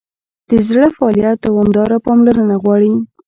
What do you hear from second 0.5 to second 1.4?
د زړه فعالیت